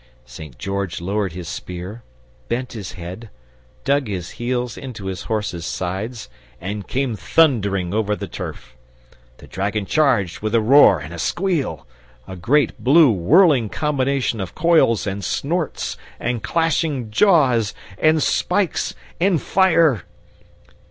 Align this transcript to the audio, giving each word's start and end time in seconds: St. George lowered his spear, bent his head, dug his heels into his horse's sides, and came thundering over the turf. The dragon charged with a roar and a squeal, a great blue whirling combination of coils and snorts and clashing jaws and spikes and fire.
St. 0.25 0.57
George 0.57 0.99
lowered 0.99 1.33
his 1.33 1.47
spear, 1.47 2.01
bent 2.47 2.73
his 2.73 2.93
head, 2.93 3.29
dug 3.83 4.07
his 4.07 4.31
heels 4.41 4.75
into 4.75 5.05
his 5.05 5.25
horse's 5.29 5.63
sides, 5.63 6.27
and 6.59 6.87
came 6.87 7.15
thundering 7.15 7.93
over 7.93 8.15
the 8.15 8.27
turf. 8.27 8.75
The 9.37 9.45
dragon 9.45 9.85
charged 9.85 10.39
with 10.39 10.55
a 10.55 10.59
roar 10.59 10.99
and 10.99 11.13
a 11.13 11.19
squeal, 11.19 11.85
a 12.27 12.35
great 12.35 12.83
blue 12.83 13.11
whirling 13.11 13.69
combination 13.69 14.41
of 14.41 14.55
coils 14.55 15.05
and 15.05 15.23
snorts 15.23 15.97
and 16.19 16.41
clashing 16.41 17.11
jaws 17.11 17.75
and 17.99 18.23
spikes 18.23 18.95
and 19.19 19.39
fire. 19.39 20.05